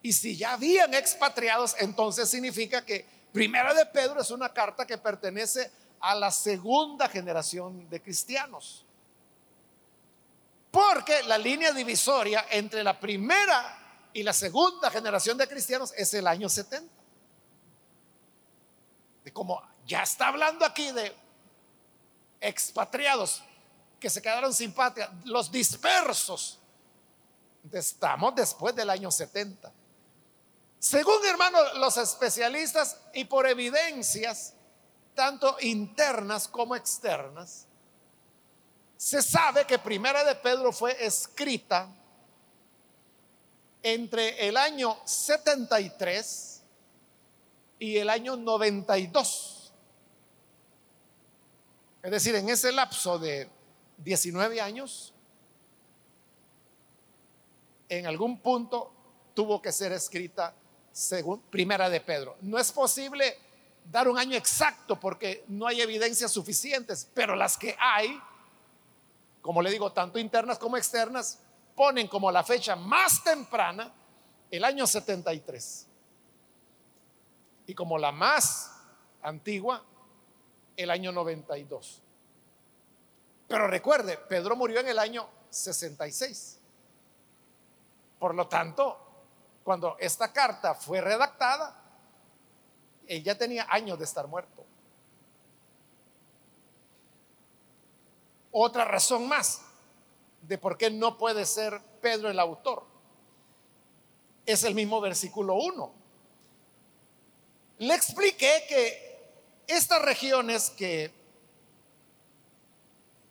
[0.01, 4.97] Y si ya habían expatriados, entonces significa que Primera de Pedro es una carta que
[4.97, 8.85] pertenece a la segunda generación de cristianos.
[10.71, 16.27] Porque la línea divisoria entre la primera y la segunda generación de cristianos es el
[16.27, 16.91] año 70.
[19.25, 21.15] Y como ya está hablando aquí de
[22.39, 23.43] expatriados
[23.99, 26.59] que se quedaron sin patria, los dispersos,
[27.71, 29.71] estamos después del año 70.
[30.87, 34.53] Según hermanos los especialistas y por evidencias
[35.13, 37.67] tanto internas como externas,
[38.95, 41.93] se sabe que Primera de Pedro fue escrita
[43.83, 46.63] entre el año 73
[47.79, 49.73] y el año 92.
[52.01, 53.49] Es decir, en ese lapso de
[53.97, 55.13] 19 años,
[57.89, 58.93] en algún punto
[59.33, 60.55] tuvo que ser escrita
[60.97, 62.37] según Primera de Pedro.
[62.41, 63.37] No es posible
[63.91, 68.19] dar un año exacto porque no hay evidencias suficientes, pero las que hay
[69.47, 71.39] como le digo, tanto internas como externas,
[71.73, 73.93] ponen como la fecha más temprana
[74.51, 75.87] el año 73.
[77.67, 78.73] Y como la más
[79.21, 79.81] antigua,
[80.75, 82.03] el año 92.
[83.47, 86.59] Pero recuerde, Pedro murió en el año 66.
[88.19, 89.06] Por lo tanto,
[89.67, 91.75] cuando esta carta fue redactada,
[93.05, 94.65] él ya tenía años de estar muerto.
[98.49, 99.61] Otra razón más
[100.41, 102.85] de por qué no puede ser Pedro el autor
[104.45, 105.93] es el mismo versículo 1.
[107.79, 111.11] Le expliqué que estas regiones que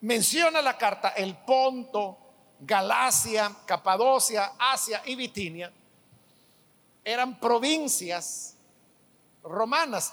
[0.03, 2.19] menciona la carta, el Ponto,
[2.61, 5.73] Galacia, Capadocia, Asia y Bitinia,
[7.07, 8.57] eran provincias
[9.43, 10.13] romanas.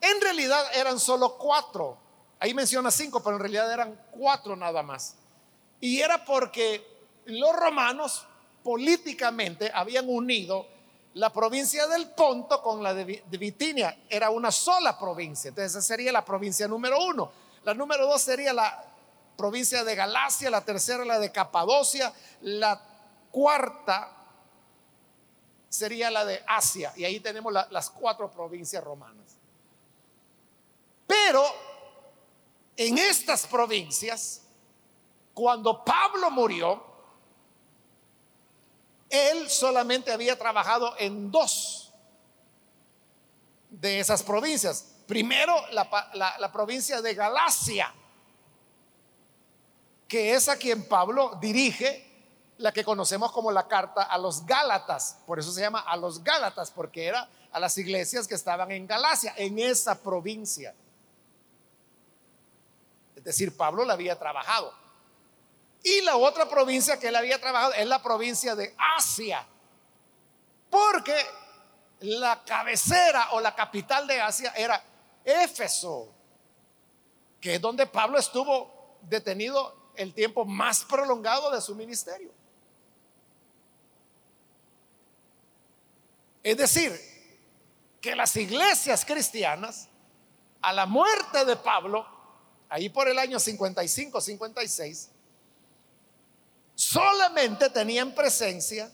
[0.00, 2.04] En realidad eran solo cuatro
[2.44, 5.16] Ahí menciona cinco, pero en realidad eran cuatro nada más.
[5.80, 6.86] Y era porque
[7.24, 8.26] los romanos
[8.62, 10.66] políticamente habían unido
[11.14, 13.96] la provincia del Ponto con la de Bitinia.
[14.10, 15.48] Era una sola provincia.
[15.48, 17.32] Entonces esa sería la provincia número uno.
[17.64, 18.84] La número dos sería la
[19.38, 22.78] provincia de Galacia, la tercera la de Capadocia, la
[23.30, 24.23] cuarta
[25.74, 26.92] sería la de Asia.
[26.96, 29.36] Y ahí tenemos las cuatro provincias romanas.
[31.06, 31.44] Pero
[32.76, 34.42] en estas provincias,
[35.32, 36.82] cuando Pablo murió,
[39.10, 41.92] él solamente había trabajado en dos
[43.68, 44.94] de esas provincias.
[45.06, 47.92] Primero, la, provincia de Galacia,
[50.06, 52.13] que es a quien Pablo dirige
[52.64, 55.18] la que conocemos como la carta a los Gálatas.
[55.26, 58.86] Por eso se llama a los Gálatas, porque era a las iglesias que estaban en
[58.86, 60.74] Galacia, en esa provincia.
[63.14, 64.72] Es decir, Pablo la había trabajado.
[65.82, 69.46] Y la otra provincia que él había trabajado es la provincia de Asia.
[70.70, 71.14] Porque
[72.00, 74.82] la cabecera o la capital de Asia era
[75.22, 76.08] Éfeso,
[77.42, 82.32] que es donde Pablo estuvo detenido el tiempo más prolongado de su ministerio.
[86.44, 87.00] Es decir,
[88.02, 89.88] que las iglesias cristianas,
[90.60, 92.06] a la muerte de Pablo,
[92.68, 95.08] ahí por el año 55, 56,
[96.74, 98.92] solamente tenían presencia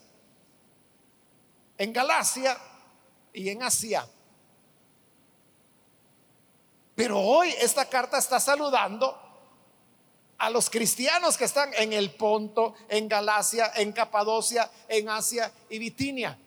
[1.77, 2.57] en Galacia
[3.33, 4.09] y en Asia.
[6.95, 9.19] Pero hoy esta carta está saludando
[10.39, 15.81] a los cristianos que están en el Ponto, en Galacia, en Capadocia, en Asia y
[15.81, 16.39] Bitinia.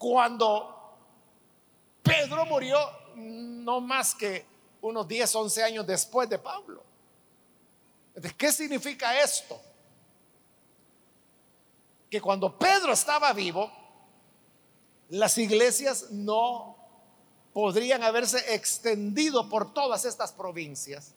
[0.00, 0.96] Cuando
[2.02, 2.78] Pedro murió
[3.16, 4.46] no más que
[4.80, 6.82] unos 10, 11 años después de Pablo.
[8.38, 9.60] ¿Qué significa esto?
[12.08, 13.70] Que cuando Pedro estaba vivo,
[15.10, 16.78] las iglesias no
[17.52, 21.12] podrían haberse extendido por todas estas provincias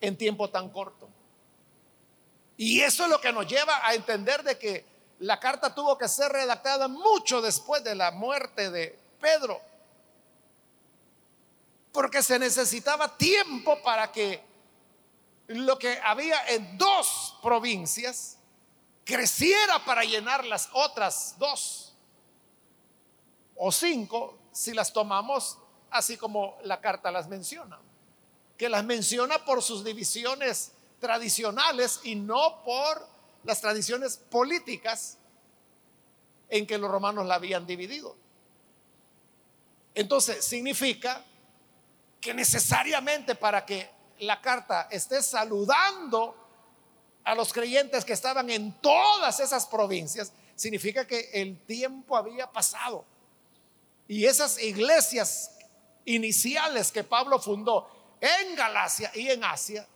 [0.00, 1.08] en tiempo tan corto.
[2.56, 6.08] Y eso es lo que nos lleva a entender de que la carta tuvo que
[6.08, 9.60] ser redactada mucho después de la muerte de Pedro,
[11.92, 14.44] porque se necesitaba tiempo para que
[15.48, 18.36] lo que había en dos provincias
[19.04, 21.94] creciera para llenar las otras dos
[23.54, 25.58] o cinco si las tomamos
[25.90, 27.78] así como la carta las menciona,
[28.58, 33.15] que las menciona por sus divisiones tradicionales y no por
[33.46, 35.18] las tradiciones políticas
[36.48, 38.16] en que los romanos la habían dividido.
[39.94, 41.24] Entonces, significa
[42.20, 43.88] que necesariamente para que
[44.18, 46.36] la carta esté saludando
[47.24, 53.04] a los creyentes que estaban en todas esas provincias, significa que el tiempo había pasado.
[54.08, 55.52] Y esas iglesias
[56.04, 57.88] iniciales que Pablo fundó
[58.20, 59.86] en Galacia y en Asia,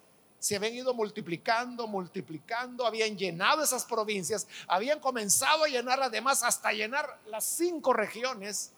[0.40, 6.72] se habían ido multiplicando, multiplicando, habían llenado esas provincias, habían comenzado a llenar además hasta
[6.72, 8.72] llenar las cinco regiones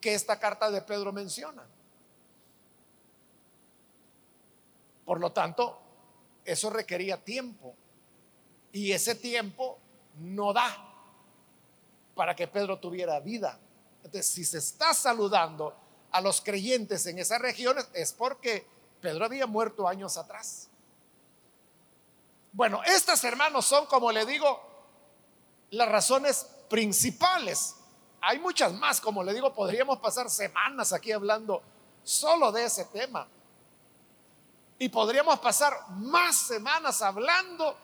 [0.00, 1.66] que esta carta de Pedro menciona.
[5.04, 5.80] Por lo tanto,
[6.44, 7.74] eso requería tiempo.
[8.70, 9.78] Y ese tiempo
[10.20, 10.94] no da
[12.14, 13.58] para que Pedro tuviera vida.
[14.04, 15.74] Entonces, si se está saludando
[16.12, 18.66] a los creyentes en esas regiones, es porque
[19.04, 20.70] Pedro había muerto años atrás.
[22.52, 24.58] Bueno, estas hermanos son, como le digo,
[25.72, 27.74] las razones principales.
[28.22, 31.62] Hay muchas más, como le digo, podríamos pasar semanas aquí hablando
[32.02, 33.28] solo de ese tema.
[34.78, 37.76] Y podríamos pasar más semanas hablando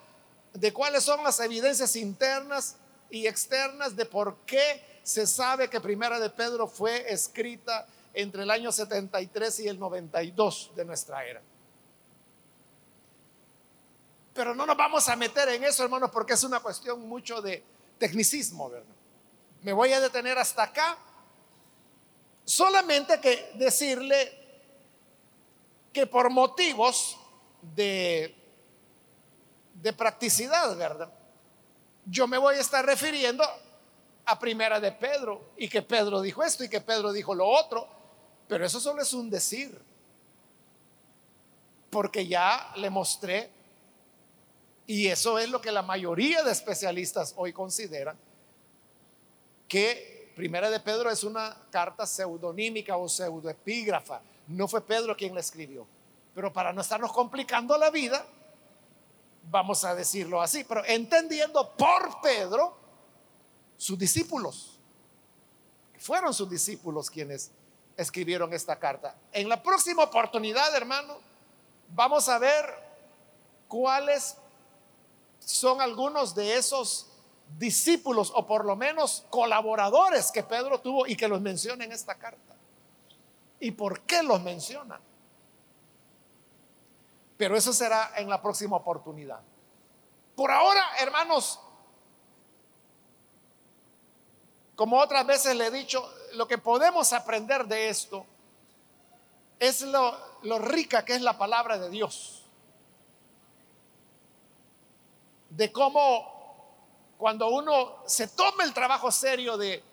[0.54, 2.76] de cuáles son las evidencias internas
[3.10, 8.50] y externas de por qué se sabe que Primera de Pedro fue escrita entre el
[8.50, 11.42] año 73 y el 92 de nuestra era.
[14.34, 17.62] Pero no nos vamos a meter en eso, hermanos, porque es una cuestión mucho de
[17.98, 18.94] tecnicismo, ¿verdad?
[19.62, 20.96] Me voy a detener hasta acá.
[22.44, 24.38] Solamente que decirle
[25.92, 27.18] que por motivos
[27.74, 28.34] de,
[29.74, 31.12] de practicidad, ¿verdad?
[32.06, 33.44] Yo me voy a estar refiriendo
[34.24, 37.99] a primera de Pedro y que Pedro dijo esto y que Pedro dijo lo otro,
[38.50, 39.80] pero eso solo es un decir,
[41.88, 43.48] porque ya le mostré,
[44.88, 48.18] y eso es lo que la mayoría de especialistas hoy consideran,
[49.68, 55.40] que primera de Pedro es una carta pseudonímica o pseudoepígrafa no fue Pedro quien la
[55.40, 55.86] escribió.
[56.34, 58.26] Pero para no estarnos complicando la vida,
[59.48, 62.76] vamos a decirlo así, pero entendiendo por Pedro
[63.76, 64.76] sus discípulos.
[66.00, 67.52] Fueron sus discípulos quienes
[68.00, 69.14] escribieron esta carta.
[69.32, 71.18] En la próxima oportunidad, hermano,
[71.90, 72.64] vamos a ver
[73.68, 74.36] cuáles
[75.38, 77.08] son algunos de esos
[77.58, 82.14] discípulos o por lo menos colaboradores que Pedro tuvo y que los menciona en esta
[82.14, 82.56] carta
[83.58, 84.98] y por qué los menciona.
[87.36, 89.40] Pero eso será en la próxima oportunidad.
[90.34, 91.60] Por ahora, hermanos,
[94.74, 98.26] como otras veces le he dicho, lo que podemos aprender de esto
[99.58, 102.44] es lo, rica que es la palabra de Dios.
[105.50, 109.84] De cómo cuando uno se toma el trabajo serio de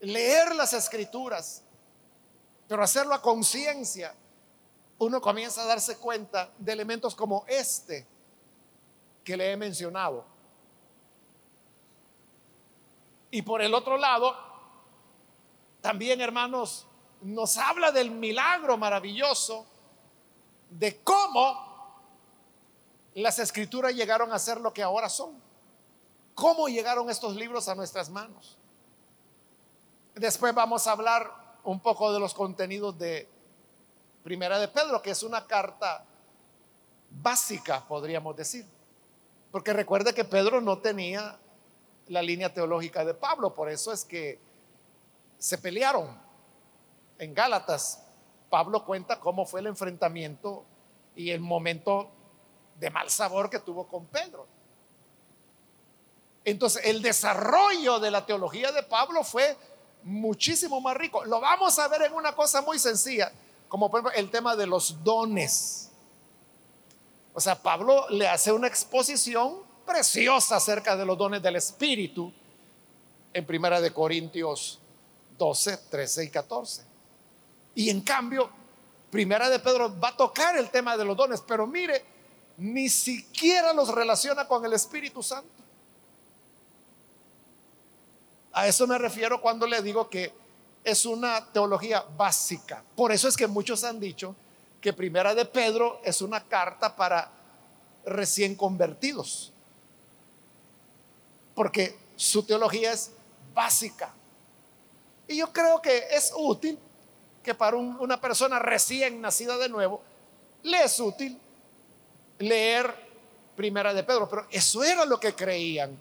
[0.00, 1.64] leer las escrituras,
[2.68, 4.14] pero hacerlo a conciencia,
[4.98, 8.06] uno comienza a darse cuenta de elementos como este
[9.24, 10.24] que le he mencionado.
[13.32, 14.49] Y por el otro lado,
[15.80, 16.86] también hermanos,
[17.22, 19.66] nos habla del milagro maravilloso
[20.70, 21.68] de cómo
[23.14, 25.34] las escrituras llegaron a ser lo que ahora son.
[26.34, 28.56] ¿Cómo llegaron estos libros a nuestras manos?
[30.14, 31.32] Después vamos a hablar
[31.64, 33.28] un poco de los contenidos de
[34.22, 36.04] Primera de Pedro, que es una carta
[37.10, 38.66] básica, podríamos decir.
[39.50, 41.38] Porque recuerde que Pedro no tenía
[42.08, 44.38] la línea teológica de Pablo, por eso es que
[45.40, 46.06] se pelearon
[47.18, 48.02] en Gálatas.
[48.50, 50.64] Pablo cuenta cómo fue el enfrentamiento
[51.16, 52.10] y el momento
[52.78, 54.46] de mal sabor que tuvo con Pedro.
[56.44, 59.56] Entonces, el desarrollo de la teología de Pablo fue
[60.02, 61.24] muchísimo más rico.
[61.24, 63.32] Lo vamos a ver en una cosa muy sencilla,
[63.68, 65.90] como por ejemplo el tema de los dones.
[67.32, 72.32] O sea, Pablo le hace una exposición preciosa acerca de los dones del Espíritu
[73.32, 74.79] en Primera de Corintios
[75.40, 76.82] 12, 13 y 14.
[77.74, 78.50] Y en cambio,
[79.10, 82.04] Primera de Pedro va a tocar el tema de los dones, pero mire,
[82.58, 85.48] ni siquiera los relaciona con el Espíritu Santo.
[88.52, 90.32] A eso me refiero cuando le digo que
[90.84, 92.84] es una teología básica.
[92.94, 94.36] Por eso es que muchos han dicho
[94.80, 97.32] que Primera de Pedro es una carta para
[98.04, 99.52] recién convertidos.
[101.54, 103.12] Porque su teología es
[103.54, 104.14] básica.
[105.30, 106.76] Y yo creo que es útil
[107.40, 110.02] que para una persona recién nacida de nuevo,
[110.64, 111.38] le es útil
[112.40, 112.92] leer
[113.54, 114.28] Primera de Pedro.
[114.28, 115.96] Pero eso era lo que creían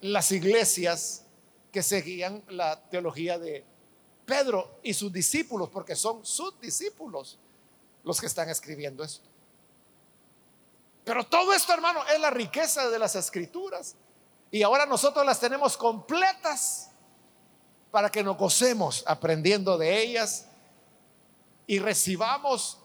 [0.00, 1.26] las iglesias
[1.70, 3.62] que seguían la teología de
[4.24, 7.38] Pedro y sus discípulos, porque son sus discípulos
[8.04, 9.28] los que están escribiendo esto.
[11.04, 13.96] Pero todo esto, hermano, es la riqueza de las escrituras.
[14.50, 16.89] Y ahora nosotros las tenemos completas
[17.90, 20.46] para que nos gocemos aprendiendo de ellas
[21.66, 22.78] y recibamos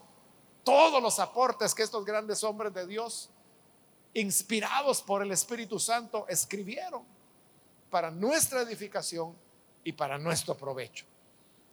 [0.63, 3.29] todos los aportes que estos grandes hombres de Dios,
[4.13, 7.03] inspirados por el Espíritu Santo, escribieron
[7.89, 9.35] para nuestra edificación
[9.83, 11.05] y para nuestro provecho.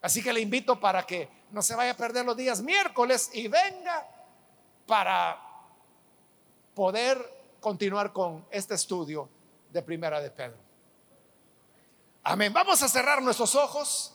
[0.03, 3.49] Así que le invito para que no se vaya a perder los días miércoles y
[3.49, 4.07] venga
[4.87, 5.41] para
[6.75, 9.29] poder continuar con este estudio
[9.73, 10.72] de Primera de Pedro.
[12.25, 12.53] Amén.
[12.53, 14.15] Vamos a cerrar nuestros ojos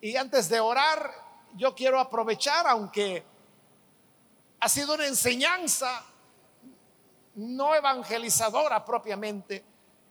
[0.00, 1.08] y antes de orar,
[1.54, 3.24] yo quiero aprovechar, aunque
[4.58, 6.04] ha sido una enseñanza
[7.36, 9.64] no evangelizadora propiamente,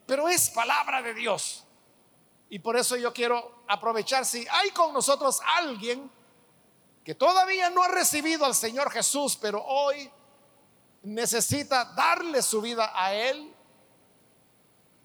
[0.05, 1.65] pero es palabra de Dios.
[2.49, 6.09] Y por eso yo quiero aprovechar si hay con nosotros alguien
[7.03, 10.09] que todavía no ha recibido al Señor Jesús, pero hoy
[11.03, 13.53] necesita darle su vida a Él.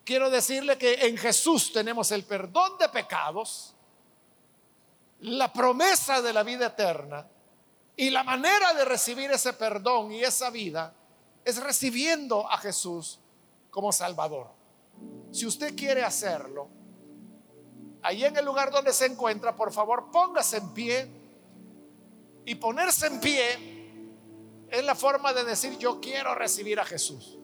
[0.04, 3.74] Quiero decirle que en Jesús tenemos el perdón de pecados,
[5.20, 7.26] la promesa de la vida eterna
[7.96, 10.92] y la manera de recibir ese perdón y esa vida
[11.44, 13.20] es recibiendo a Jesús
[13.70, 14.50] como Salvador.
[15.30, 16.68] Si usted quiere hacerlo,
[18.02, 21.10] ahí en el lugar donde se encuentra, por favor, póngase en pie.
[22.44, 23.82] Y ponerse en pie
[24.68, 27.38] es la forma de decir yo quiero recibir a Jesús.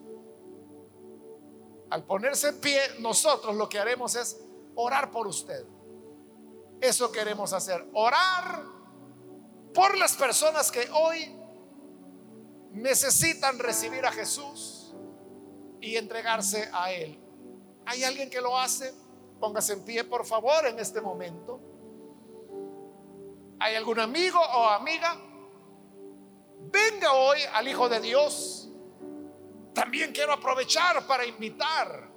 [1.89, 4.39] Al ponerse en pie, nosotros lo que haremos es
[4.75, 5.65] orar por usted.
[6.81, 8.63] Eso queremos hacer, orar
[9.73, 11.35] por las personas que hoy
[12.71, 14.93] necesitan recibir a Jesús
[15.81, 17.19] y entregarse a Él.
[17.85, 18.93] ¿Hay alguien que lo hace?
[19.39, 21.59] Póngase en pie, por favor, en este momento.
[23.59, 25.19] ¿Hay algún amigo o amiga?
[26.71, 28.58] Venga hoy al Hijo de Dios.
[29.73, 32.09] También quiero aprovechar para invitar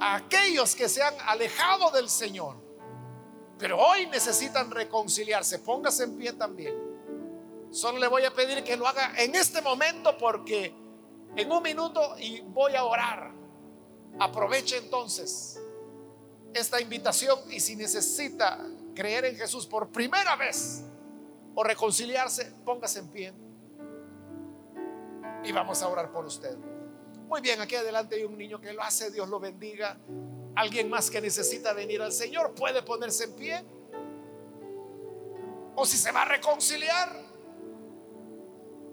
[0.00, 2.56] a aquellos que se han alejado del Señor,
[3.58, 5.60] pero hoy necesitan reconciliarse.
[5.60, 6.74] Póngase en pie también.
[7.70, 10.74] Solo le voy a pedir que lo haga en este momento porque
[11.36, 13.32] en un minuto y voy a orar.
[14.20, 15.60] Aproveche entonces
[16.52, 18.64] esta invitación y si necesita
[18.94, 20.84] creer en Jesús por primera vez
[21.56, 23.43] o reconciliarse, póngase en pie
[25.44, 26.56] y vamos a orar por usted.
[27.28, 29.98] Muy bien, aquí adelante hay un niño que lo hace, Dios lo bendiga.
[30.56, 33.64] Alguien más que necesita venir al Señor puede ponerse en pie.
[35.76, 37.10] O si se va a reconciliar,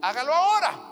[0.01, 0.91] hágalo ahora.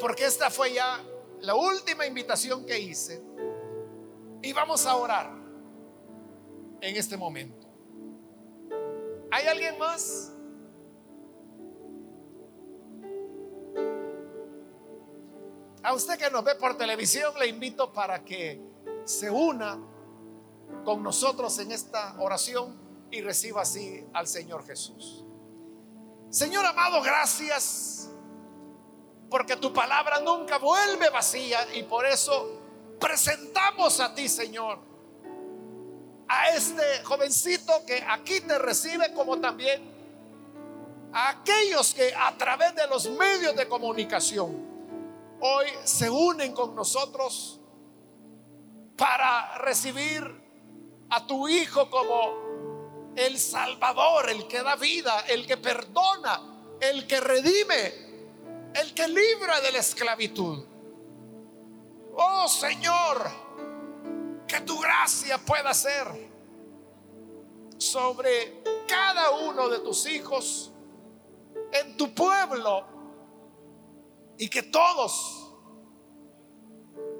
[0.00, 1.00] Porque esta fue ya
[1.40, 3.22] la última invitación que hice.
[4.42, 5.30] Y vamos a orar
[6.80, 7.66] en este momento.
[9.30, 10.33] ¿Hay alguien más?
[15.84, 18.58] A usted que nos ve por televisión le invito para que
[19.04, 19.78] se una
[20.82, 22.74] con nosotros en esta oración
[23.10, 25.26] y reciba así al Señor Jesús.
[26.30, 28.08] Señor amado, gracias
[29.28, 32.62] porque tu palabra nunca vuelve vacía y por eso
[32.98, 34.78] presentamos a ti, Señor,
[36.26, 39.82] a este jovencito que aquí te recibe como también
[41.12, 44.73] a aquellos que a través de los medios de comunicación
[45.46, 47.60] hoy se unen con nosotros
[48.96, 50.24] para recibir
[51.10, 56.40] a tu Hijo como el Salvador, el que da vida, el que perdona,
[56.80, 57.92] el que redime,
[58.74, 60.64] el que libra de la esclavitud.
[62.16, 63.30] Oh Señor,
[64.48, 66.06] que tu gracia pueda ser
[67.76, 70.72] sobre cada uno de tus hijos
[71.70, 72.93] en tu pueblo
[74.38, 75.52] y que todos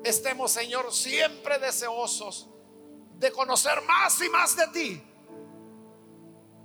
[0.04, 2.48] estemos, Señor, siempre deseosos
[3.18, 5.02] de conocer más y más de ti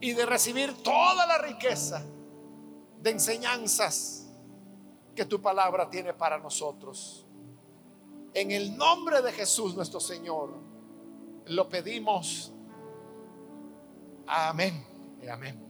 [0.02, 2.04] y de recibir toda la riqueza
[3.00, 4.28] de enseñanzas
[5.16, 7.26] que tu palabra tiene para nosotros.
[8.34, 10.54] En el nombre de Jesús nuestro Señor,
[11.46, 12.52] lo pedimos.
[14.28, 14.90] Amén
[15.28, 15.69] amén.